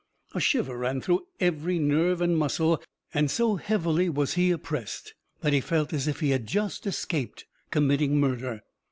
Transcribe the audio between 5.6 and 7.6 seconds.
felt as if he had just escaped